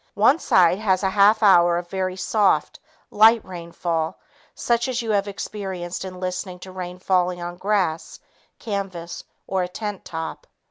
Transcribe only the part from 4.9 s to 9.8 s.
you have experienced in listening to rain falling on grass, canvas or a